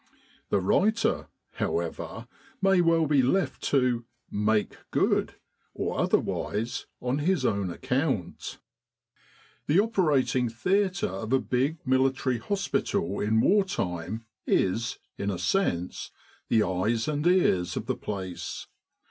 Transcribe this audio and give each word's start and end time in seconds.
The 0.49 0.59
writer, 0.59 1.27
however, 1.51 2.27
may 2.59 2.81
well 2.81 3.05
be 3.05 3.21
left 3.21 3.61
to 3.65 4.03
"make 4.31 4.77
good," 4.89 5.35
or 5.75 5.99
otherwise, 5.99 6.87
on 6.99 7.19
his 7.19 7.45
own 7.45 7.69
ac 7.69 7.81
count:" 7.83 8.57
The 9.67 9.79
Operating 9.79 10.49
Theatre 10.49 11.05
of 11.05 11.31
a 11.31 11.39
big 11.39 11.85
military 11.85 12.39
hospital 12.39 13.19
in 13.19 13.39
war 13.41 13.63
time 13.63 14.25
is, 14.47 14.97
in 15.19 15.29
a 15.29 15.37
sense, 15.37 16.09
the 16.49 16.63
Eyes 16.63 17.07
and 17.07 17.27
Ears 17.27 17.77
of 17.77 17.85
the 17.85 17.95
place. 17.95 18.65